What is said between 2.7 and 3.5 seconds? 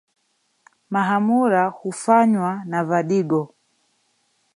vadigo